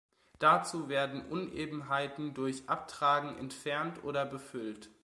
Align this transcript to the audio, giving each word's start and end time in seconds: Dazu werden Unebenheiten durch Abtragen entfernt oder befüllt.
Dazu 0.39 0.89
werden 0.89 1.23
Unebenheiten 1.27 2.33
durch 2.33 2.67
Abtragen 2.67 3.37
entfernt 3.37 4.03
oder 4.03 4.25
befüllt. 4.25 4.89